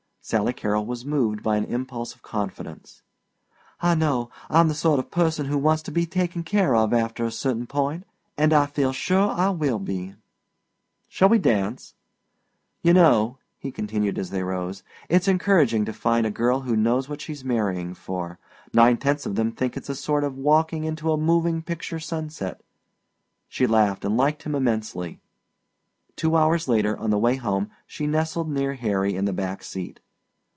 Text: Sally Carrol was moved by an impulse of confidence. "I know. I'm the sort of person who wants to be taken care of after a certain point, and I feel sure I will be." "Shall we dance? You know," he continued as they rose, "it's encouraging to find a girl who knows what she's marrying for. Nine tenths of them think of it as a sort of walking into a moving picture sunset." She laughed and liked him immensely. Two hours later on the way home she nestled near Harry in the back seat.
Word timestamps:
Sally 0.23 0.53
Carrol 0.53 0.85
was 0.85 1.03
moved 1.03 1.41
by 1.41 1.57
an 1.57 1.65
impulse 1.65 2.13
of 2.13 2.21
confidence. 2.21 3.01
"I 3.81 3.95
know. 3.95 4.29
I'm 4.51 4.67
the 4.67 4.75
sort 4.75 4.99
of 4.99 5.09
person 5.09 5.47
who 5.47 5.57
wants 5.57 5.81
to 5.81 5.91
be 5.91 6.05
taken 6.05 6.43
care 6.43 6.75
of 6.75 6.93
after 6.93 7.25
a 7.25 7.31
certain 7.31 7.65
point, 7.65 8.05
and 8.37 8.53
I 8.53 8.67
feel 8.67 8.93
sure 8.93 9.31
I 9.31 9.49
will 9.49 9.79
be." 9.79 10.13
"Shall 11.09 11.27
we 11.27 11.39
dance? 11.39 11.95
You 12.83 12.93
know," 12.93 13.39
he 13.57 13.71
continued 13.71 14.19
as 14.19 14.29
they 14.29 14.43
rose, 14.43 14.83
"it's 15.09 15.27
encouraging 15.27 15.85
to 15.85 15.91
find 15.91 16.27
a 16.27 16.31
girl 16.31 16.61
who 16.61 16.77
knows 16.77 17.09
what 17.09 17.19
she's 17.19 17.43
marrying 17.43 17.95
for. 17.95 18.37
Nine 18.75 18.97
tenths 18.97 19.25
of 19.25 19.33
them 19.33 19.51
think 19.51 19.75
of 19.75 19.81
it 19.81 19.89
as 19.89 19.97
a 19.97 20.01
sort 20.01 20.23
of 20.23 20.37
walking 20.37 20.83
into 20.83 21.11
a 21.11 21.17
moving 21.17 21.63
picture 21.63 21.99
sunset." 21.99 22.61
She 23.49 23.65
laughed 23.65 24.05
and 24.05 24.15
liked 24.15 24.43
him 24.43 24.53
immensely. 24.53 25.19
Two 26.15 26.35
hours 26.37 26.67
later 26.67 26.95
on 26.95 27.09
the 27.09 27.17
way 27.17 27.37
home 27.37 27.71
she 27.87 28.05
nestled 28.05 28.49
near 28.51 28.75
Harry 28.75 29.15
in 29.15 29.25
the 29.25 29.33
back 29.33 29.63
seat. 29.63 29.99